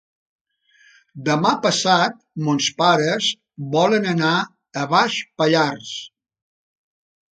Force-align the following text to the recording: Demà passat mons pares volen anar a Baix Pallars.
Demà 1.27 1.51
passat 1.65 2.17
mons 2.47 2.69
pares 2.81 3.29
volen 3.75 4.09
anar 4.15 4.33
a 4.85 4.87
Baix 4.95 5.19
Pallars. 5.43 5.97